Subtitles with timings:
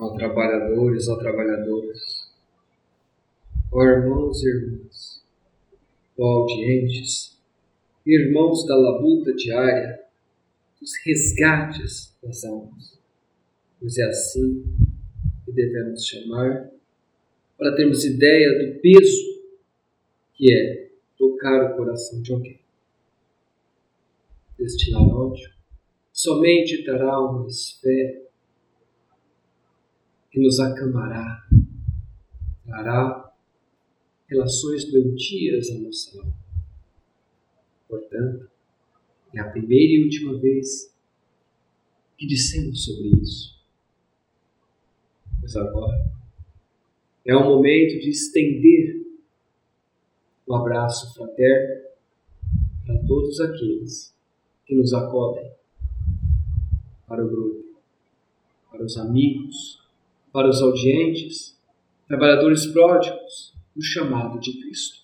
[0.00, 2.32] ó trabalhadores, ó trabalhadoras,
[3.70, 5.24] ó irmãos e irmãs,
[6.18, 7.38] ó audientes,
[8.06, 10.00] irmãos da labuta diária,
[10.80, 12.98] dos resgates das almas.
[13.78, 14.64] Pois é assim
[15.44, 16.70] que devemos chamar,
[17.58, 19.42] para termos ideia do peso
[20.32, 22.60] que é tocar o coração de alguém.
[24.58, 25.50] Destinar ódio
[26.10, 28.29] somente terá uma esfera
[30.30, 31.48] que nos acamará,
[32.64, 33.32] trará
[34.28, 36.34] relações doentias à nossa alma.
[37.88, 38.48] Portanto,
[39.34, 40.94] é a primeira e última vez
[42.16, 43.58] que dissemos sobre isso.
[45.42, 45.98] Mas agora
[47.24, 49.00] é o momento de estender
[50.46, 51.90] o abraço fraterno
[52.84, 54.14] para todos aqueles
[54.66, 55.50] que nos acodem
[57.06, 57.80] para o grupo,
[58.70, 59.79] para os amigos,
[60.32, 61.58] para os audientes,
[62.06, 65.00] trabalhadores pródigos, o chamado de Cristo.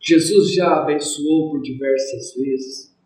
[0.00, 2.96] Jesus já abençoou por diversas vezes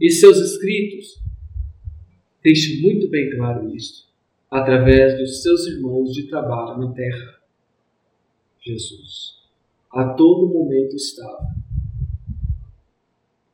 [0.00, 1.20] e seus escritos
[2.42, 4.08] deixam muito bem claro isso,
[4.50, 7.40] através dos seus irmãos de trabalho na terra.
[8.60, 9.42] Jesus
[9.92, 11.46] a todo momento estava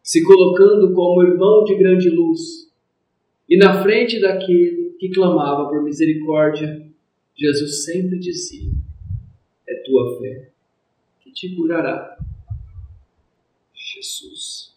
[0.03, 2.68] se colocando como irmão de grande luz.
[3.49, 6.87] E na frente daquele que clamava por misericórdia,
[7.37, 8.71] Jesus sempre dizia:
[9.69, 10.51] É tua fé
[11.21, 12.19] que te curará.
[13.75, 14.75] Jesus.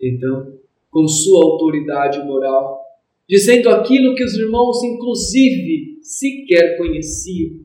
[0.00, 0.58] Então,
[0.90, 2.82] com sua autoridade moral,
[3.28, 7.60] dizendo aquilo que os irmãos, inclusive, sequer conheciam,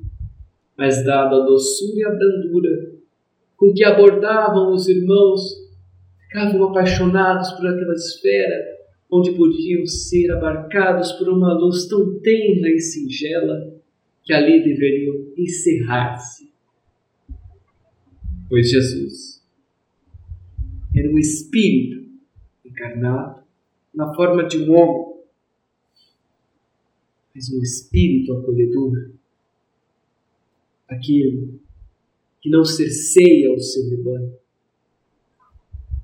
[0.77, 2.95] mas dada a doçura e a brandura
[3.57, 5.41] com que abordavam os irmãos
[6.21, 8.75] ficavam apaixonados por aquela esfera
[9.09, 13.75] onde podiam ser abarcados por uma luz tão tenra e singela
[14.23, 16.49] que ali deveriam encerrar-se.
[18.49, 19.43] Pois Jesus
[20.95, 22.09] era um espírito
[22.63, 23.43] encarnado
[23.93, 25.15] na forma de um homem,
[27.33, 29.11] mas um espírito acolhedor,
[30.87, 31.59] aquele
[32.41, 34.33] que não cerceia o seu rebanho,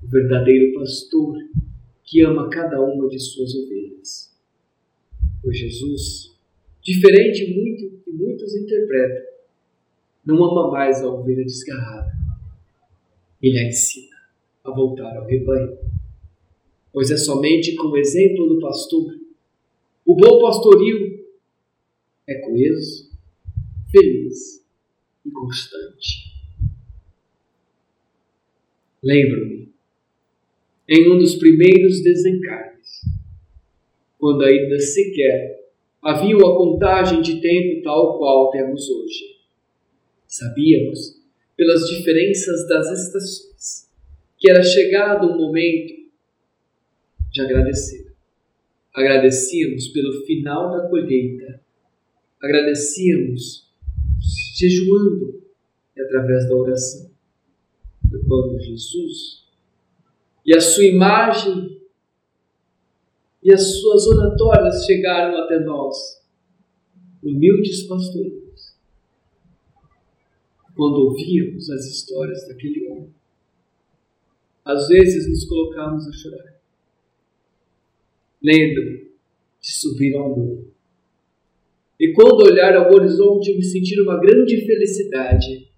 [0.02, 1.38] o verdadeiro pastor
[2.04, 4.32] que ama cada uma de suas ovelhas.
[5.42, 6.36] Pois Jesus,
[6.82, 9.32] diferente muito que muitos interpretam,
[10.24, 12.12] não ama mais a ovelha desgarrada.
[13.40, 14.16] Ele a ensina
[14.64, 15.76] a voltar ao rebanho.
[16.92, 19.18] Pois é somente com o exemplo do pastor,
[20.04, 21.26] o bom pastoril
[22.28, 23.10] é coeso,
[23.90, 24.64] feliz
[25.24, 26.32] e constante.
[29.02, 29.71] Lembro-me
[30.92, 33.00] em um dos primeiros desencarnes,
[34.18, 35.70] quando ainda sequer
[36.02, 39.38] havia uma contagem de tempo tal qual temos hoje.
[40.26, 41.18] Sabíamos,
[41.56, 43.90] pelas diferenças das estações,
[44.36, 45.94] que era chegado o momento
[47.30, 48.12] de agradecer.
[48.94, 51.58] Agradecíamos pelo final da colheita,
[52.38, 53.66] agradecíamos
[54.58, 55.42] jejuando
[55.96, 57.10] e através da oração.
[58.10, 59.41] Foi quando Jesus
[60.44, 61.80] e a sua imagem
[63.42, 66.22] e as suas oratórias chegaram até nós,
[67.22, 68.76] humildes pastorinhos,
[70.76, 73.14] quando ouvíamos as histórias daquele homem.
[74.64, 76.54] Às vezes nos colocamos a chorar.
[78.40, 79.10] Lembro
[79.60, 80.72] de subir ao morro.
[81.98, 85.68] E quando olhar ao horizonte, me sentir uma grande felicidade,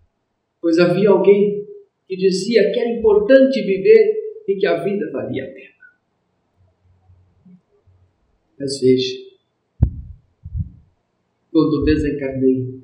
[0.60, 1.66] pois havia alguém
[2.06, 5.74] que dizia que era importante viver e que a vida valia a pena.
[8.58, 9.16] Mas veja,
[11.50, 12.82] quando desencarnei,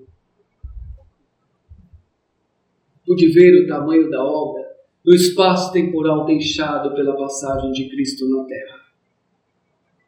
[3.06, 4.68] pude ver o tamanho da obra
[5.04, 8.80] do espaço temporal deixado pela passagem de Cristo na Terra.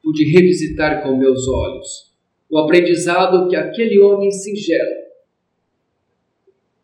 [0.03, 2.13] Pude revisitar com meus olhos
[2.51, 5.03] o aprendizado que aquele homem singelo,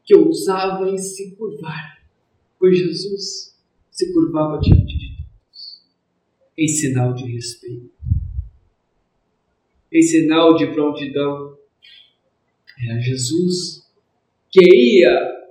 [0.02, 1.98] que ousava em se curvar
[2.58, 3.54] por Jesus,
[3.98, 5.82] se curvava diante de todos,
[6.56, 7.90] em sinal de respeito,
[9.92, 11.58] em sinal de prontidão.
[12.80, 13.90] Era Jesus
[14.52, 14.60] que
[15.00, 15.50] ia,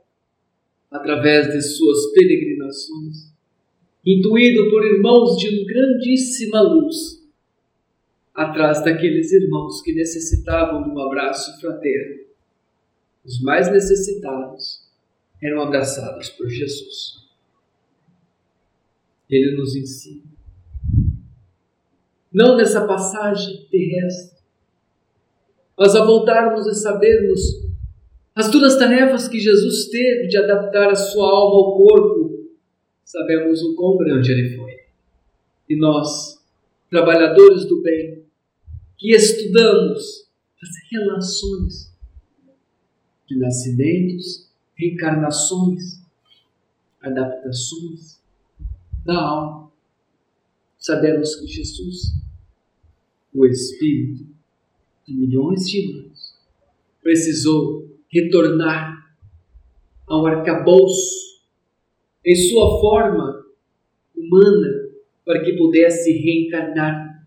[0.89, 3.33] através de suas peregrinações,
[4.05, 7.29] intuído por irmãos de grandíssima luz,
[8.33, 12.23] atrás daqueles irmãos que necessitavam de um abraço fraterno.
[13.25, 14.89] Os mais necessitados
[15.43, 17.26] eram abraçados por Jesus
[19.29, 20.23] ele nos ensina.
[22.31, 24.37] não nessa passagem terrestre,
[25.77, 27.67] mas a voltarmos a sabermos
[28.35, 32.51] as duras tarefas que Jesus teve de adaptar a sua alma ao corpo,
[33.03, 34.77] sabemos o quão grande ele foi.
[35.67, 36.39] E nós,
[36.89, 38.23] trabalhadores do bem,
[38.97, 40.29] que estudamos
[40.61, 41.91] as relações
[43.27, 45.99] de nascimentos, reencarnações,
[47.01, 48.16] adaptações
[49.07, 49.71] da alma,
[50.77, 52.13] sabemos que Jesus,
[53.33, 54.27] o Espírito
[55.07, 56.35] de milhões de anos,
[57.01, 59.15] precisou retornar
[60.05, 61.37] ao arcabouço
[62.25, 63.45] em sua forma
[64.13, 64.89] humana
[65.25, 67.25] para que pudesse reencarnar.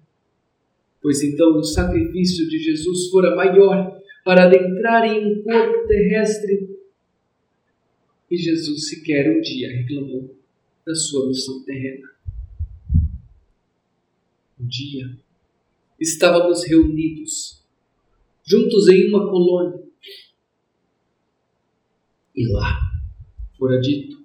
[1.00, 6.78] Pois então o sacrifício de Jesus fora maior para adentrar em um corpo terrestre.
[8.30, 10.39] E Jesus sequer um dia reclamou
[10.86, 12.08] da sua missão terrena.
[14.58, 15.18] Um dia
[15.98, 17.62] estávamos reunidos,
[18.44, 19.82] juntos em uma colônia,
[22.34, 22.78] e lá
[23.58, 24.20] fora dito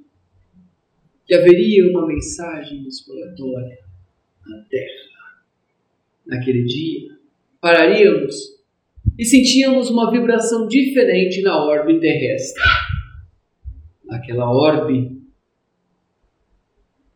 [1.25, 3.79] que haveria uma mensagem exploratória
[4.45, 5.05] na Terra.
[6.25, 7.17] Naquele dia,
[7.59, 8.35] pararíamos
[9.17, 12.63] e sentíamos uma vibração diferente na orbe terrestre.
[14.03, 15.14] Naquela orbe,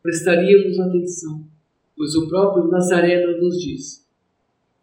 [0.09, 1.47] prestaríamos atenção,
[1.95, 4.07] pois o próprio Nazareno nos diz: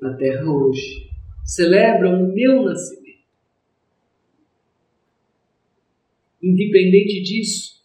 [0.00, 1.10] na Terra hoje
[1.44, 3.26] celebram o meu nascimento.
[6.40, 7.82] Independente disso,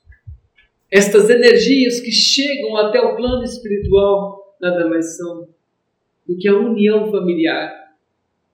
[0.91, 5.47] estas energias que chegam até o plano espiritual nada mais são
[6.27, 7.95] do que a união familiar.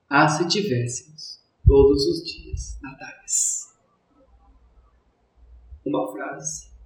[0.09, 3.67] Ah, se tivéssemos todos os dias natais.
[5.85, 6.76] Uma frase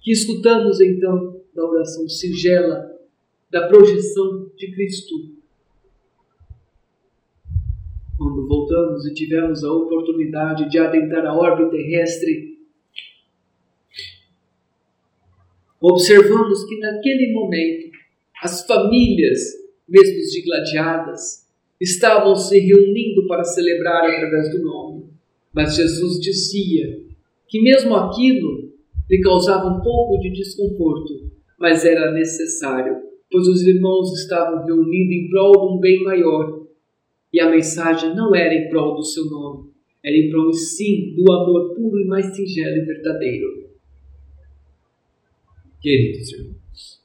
[0.00, 2.88] que escutamos então da oração singela
[3.50, 5.14] da projeção de Cristo.
[8.16, 12.58] Quando voltamos e tivemos a oportunidade de adentrar a órbita terrestre,
[15.80, 17.96] observamos que naquele momento
[18.42, 19.40] as famílias,
[19.88, 21.48] mesmo digladiadas,
[21.80, 25.04] estavam se reunindo para celebrar através do nome.
[25.52, 27.00] Mas Jesus dizia
[27.46, 28.67] que mesmo aquilo
[29.08, 32.96] lhe causava um pouco de desconforto, mas era necessário,
[33.30, 36.66] pois os irmãos estavam reunidos em prol de um bem maior.
[37.32, 39.70] E a mensagem não era em prol do seu nome,
[40.04, 43.68] era em prol sim do amor puro e mais singelo e verdadeiro
[45.80, 47.02] queridos irmãos.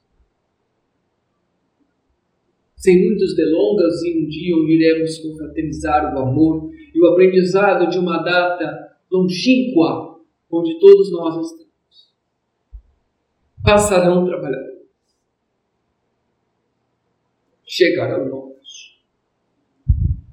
[2.76, 7.98] Sem muitas delongas, em um dia onde iremos confraternizar o amor e o aprendizado de
[7.98, 11.63] uma data longínqua, onde todos nós.
[13.64, 14.84] Passarão trabalhadores.
[17.66, 19.00] Chegarão novos.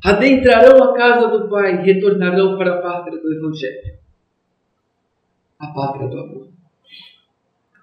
[0.03, 3.99] Adentrarão a casa do Pai e retornarão para a pátria do Evangelho.
[5.57, 6.51] A pátria do amor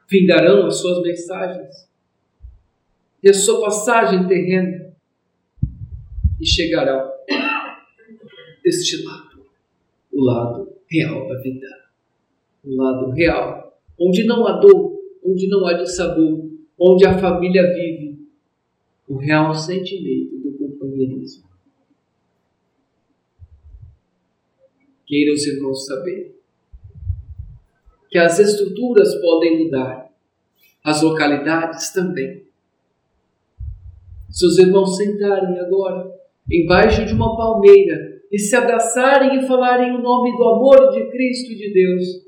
[0.09, 1.89] findarão as suas mensagens
[3.23, 4.93] e a sua passagem terrena
[6.41, 7.11] e chegarão
[8.63, 9.47] deste lado,
[10.13, 11.67] o lado real da vida,
[12.65, 16.49] o lado real, onde não há dor, onde não há dissabor,
[16.79, 18.29] onde a família vive
[19.09, 21.49] o real sentimento do companheirismo.
[25.07, 26.39] Queiram os irmãos saber
[28.11, 30.11] que as estruturas podem mudar,
[30.85, 32.47] as localidades também.
[34.31, 36.11] Se os irmãos sentarem agora
[36.51, 41.53] embaixo de uma palmeira e se abraçarem e falarem o nome do amor de Cristo
[41.53, 42.28] e de Deus,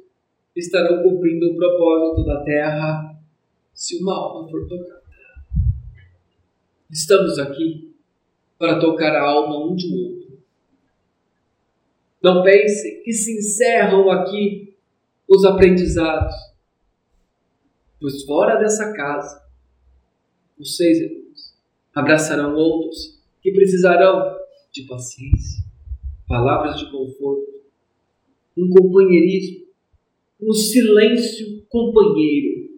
[0.57, 3.19] estarão cumprindo o propósito da terra
[3.73, 5.03] se uma alma for tocada.
[6.91, 7.95] Estamos aqui
[8.59, 10.39] para tocar a alma um de outro.
[12.23, 14.77] Não pensem que se encerram aqui
[15.29, 16.35] os aprendizados.
[18.01, 19.43] Pois fora dessa casa,
[20.63, 21.55] seis irmãos
[21.95, 24.37] abraçarão outros que precisarão
[24.73, 25.65] de paciência,
[26.29, 27.61] palavras de conforto,
[28.57, 29.60] um companheirismo,
[30.43, 32.71] um silêncio companheiro.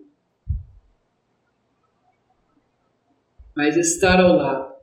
[3.55, 4.75] Mas estar ao lado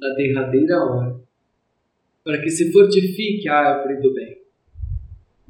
[0.00, 1.20] na derradeira hora,
[2.24, 4.42] para que se fortifique a árvore do bem.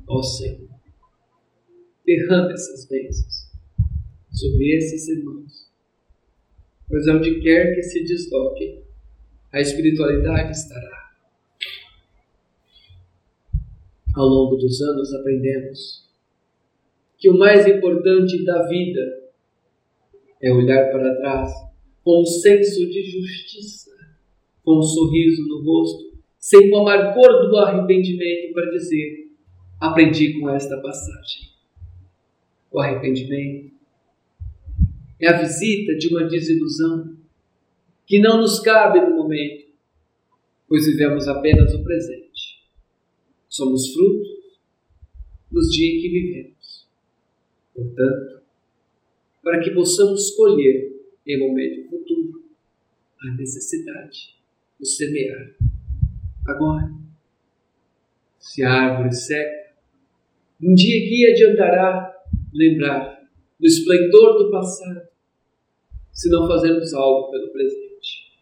[0.06, 0.72] Ó Senhor
[2.04, 3.50] derrame essas bênçãos
[4.32, 5.70] sobre esses irmãos.
[6.88, 8.82] Pois onde quer que se desloquem,
[9.52, 11.12] a espiritualidade estará.
[14.14, 16.11] Ao longo dos anos aprendemos
[17.22, 19.00] que o mais importante da vida
[20.42, 21.52] é olhar para trás,
[22.02, 23.92] com um senso de justiça,
[24.64, 29.30] com um sorriso no rosto, sem o amargor do arrependimento para dizer:
[29.80, 31.52] aprendi com esta passagem.
[32.72, 33.72] O arrependimento
[35.20, 37.16] é a visita de uma desilusão
[38.04, 39.66] que não nos cabe no momento,
[40.68, 42.66] pois vivemos apenas o presente.
[43.48, 44.58] Somos frutos
[45.52, 46.61] dos dias que vivemos.
[47.74, 48.42] Portanto,
[49.42, 50.92] para que possamos escolher
[51.26, 52.44] em momento futuro
[53.20, 54.36] a necessidade
[54.78, 55.54] de semear
[56.46, 56.90] agora.
[58.38, 59.72] Se a árvore seca,
[60.60, 62.12] um dia que adiantará
[62.52, 63.22] lembrar
[63.58, 65.08] do esplendor do passado,
[66.12, 68.32] se não fazermos algo pelo presente.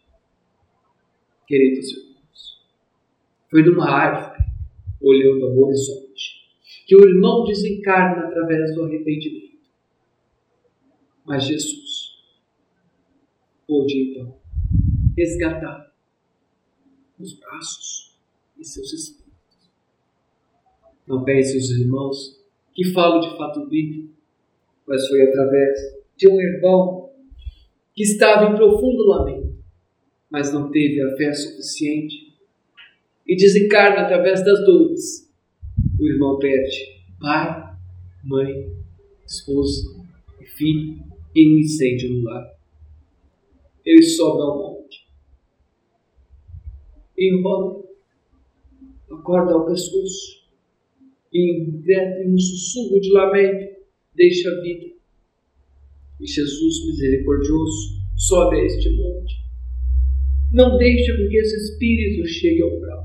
[1.47, 2.61] Queridos irmãos,
[3.49, 4.43] foi numa árvore,
[5.01, 6.00] olhando ao horizonte,
[6.91, 9.61] que o irmão desencarna através do arrependimento.
[11.25, 12.17] Mas Jesus
[13.65, 14.37] pôde então
[15.17, 15.95] resgatar
[17.17, 18.19] os braços
[18.59, 19.71] e seus espíritos.
[21.07, 22.43] Não pense os irmãos
[22.73, 24.13] que falo de fato bíblico,
[24.85, 25.79] mas foi através
[26.17, 27.09] de um irmão
[27.95, 29.63] que estava em profundo lamento,
[30.29, 32.37] mas não teve a fé suficiente
[33.25, 35.30] e desencarna através das dores.
[36.01, 37.77] O irmão perde pai,
[38.23, 38.75] mãe,
[39.23, 40.03] esposa
[40.41, 40.99] e filho
[41.35, 42.57] em um incêndio no lar.
[43.85, 45.07] Ele sobe ao monte,
[47.15, 47.83] enrola,
[49.11, 50.43] acorda ao pescoço
[51.31, 53.77] e, em um sussurro de lamento,
[54.15, 54.91] deixa a vida
[56.19, 59.35] e Jesus, misericordioso, sobe a este monte.
[60.51, 63.03] Não deixe com que esse espírito chegue ao grau.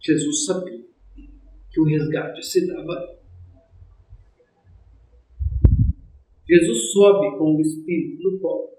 [0.00, 0.81] Jesus sabia
[1.72, 3.18] que o resgate se dava.
[6.48, 8.72] Jesus sobe com o espírito no colo.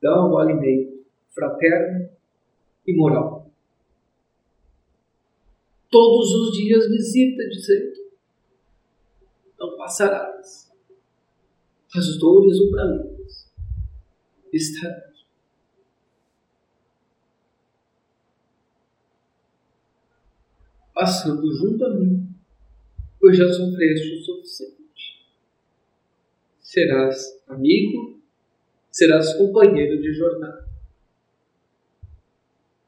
[0.00, 2.08] Dá o alimento fraterno
[2.86, 3.42] e moral
[5.92, 7.92] todos os dias visita, dizendo:
[9.60, 10.72] Não passarás
[11.94, 13.52] as dores umbrais
[14.50, 15.11] estarão.
[20.94, 22.28] Passando junto a mim,
[23.18, 25.26] pois já sofreste o suficiente.
[26.60, 28.20] Serás amigo,
[28.90, 30.68] serás companheiro de jornada.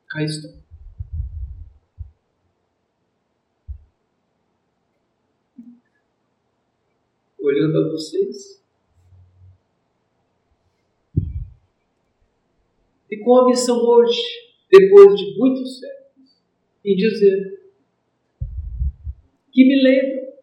[0.08, 0.64] Cá estou.
[7.44, 8.62] olhando a vocês.
[13.10, 14.20] E com a missão hoje,
[14.70, 16.42] depois de muitos séculos,
[16.84, 17.63] em dizer
[19.54, 20.34] que me lembro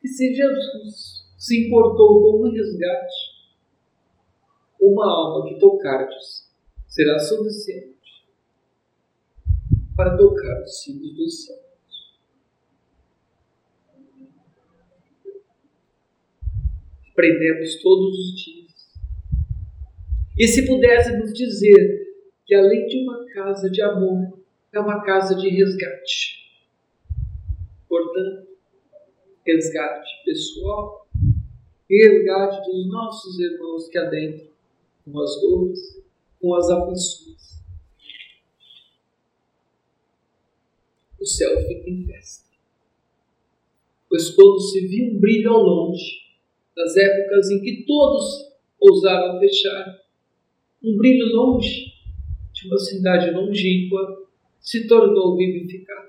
[0.00, 3.38] que se Jesus se importou com o resgate,
[4.80, 6.48] uma alma que tocardes
[6.86, 7.96] será suficiente
[9.96, 11.68] para tocar os cimos do céu.
[17.18, 18.68] aprendemos todos os dias.
[20.38, 22.06] E se pudéssemos dizer
[22.46, 24.38] que além de uma casa de amor,
[24.72, 26.47] é uma casa de resgate.
[27.98, 28.46] Portanto,
[29.44, 31.08] resgate pessoal
[31.90, 34.48] e resgate dos nossos irmãos que adentram
[35.04, 36.02] com as dores,
[36.40, 37.58] com as aflições.
[41.20, 42.48] O céu fica em festa,
[44.08, 46.28] pois quando se viu um brilho ao longe,
[46.76, 50.00] das épocas em que todos ousaram fechar.
[50.84, 51.92] Um brilho longe
[52.52, 54.28] de uma cidade longínqua
[54.60, 56.07] se tornou vivificado.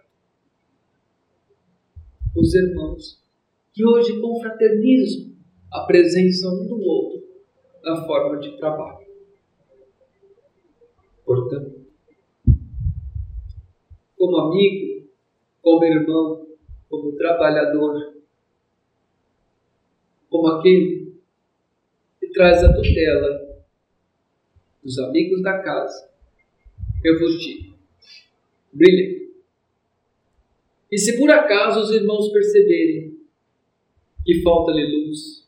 [2.39, 3.21] Os irmãos
[3.73, 5.35] que hoje confraternizam
[5.73, 7.27] a presença um do outro
[7.83, 9.05] na forma de trabalho.
[11.25, 11.85] Portanto,
[14.17, 15.09] como amigo,
[15.61, 16.47] como irmão,
[16.89, 18.15] como trabalhador,
[20.29, 21.19] como aquele
[22.21, 23.59] que traz a tutela
[24.81, 26.09] dos amigos da casa,
[27.03, 27.75] eu vos digo:
[28.71, 29.28] brilhem.
[30.91, 33.19] E se por acaso os irmãos perceberem
[34.25, 35.47] que falta-lhe luz,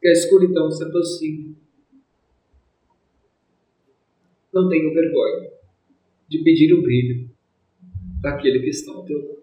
[0.00, 1.54] que a escuridão se aproxima,
[4.52, 5.50] não tenham vergonha
[6.28, 7.30] de pedir o brilho
[8.20, 9.42] daquele que está ao teu lado.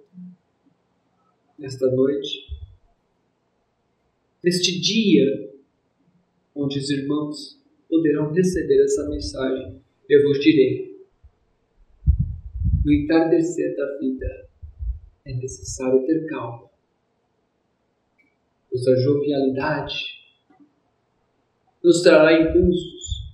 [1.57, 2.47] Nesta noite,
[4.43, 5.53] neste dia
[6.53, 11.05] onde os irmãos poderão receber essa mensagem, eu vos direi:
[12.83, 14.44] no entardecer da vida
[15.25, 16.65] é necessário ter calma
[18.75, 19.95] pois a jovialidade
[21.81, 23.33] nos trará impulsos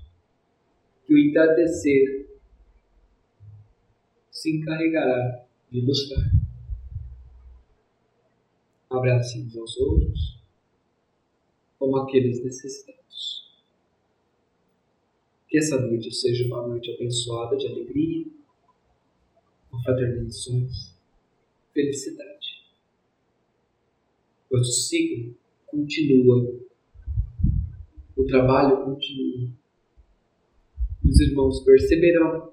[1.08, 2.30] que o entardecer
[4.30, 6.32] se encarregará de nos dar.
[8.92, 10.40] Abracemos aos outros
[11.80, 13.50] como aqueles necessitados.
[15.48, 18.28] Que essa noite seja uma noite abençoada de alegria,
[19.72, 20.91] confraternizações,
[21.74, 22.62] felicidade.
[24.50, 25.36] Pois o ciclo
[25.68, 26.60] continua,
[28.16, 29.50] o trabalho continua.
[31.04, 32.52] Os irmãos perceberão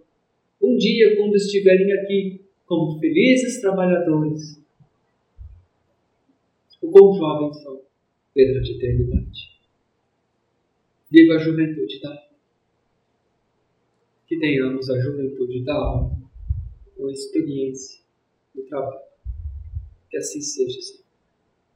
[0.60, 4.62] um dia, quando estiverem aqui como felizes trabalhadores,
[6.82, 7.80] o quão jovens são
[8.34, 9.58] perante a eternidade.
[11.10, 12.28] Viva a juventude da alma.
[14.26, 16.30] Que tenhamos a juventude da alma
[16.96, 18.02] com a experiência
[18.54, 19.07] do trabalho.
[20.10, 21.07] Que assim seja, Senhor.